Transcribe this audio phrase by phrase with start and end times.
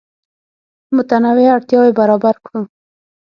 [0.95, 2.61] متنوع اړتیاوې برابر کړو.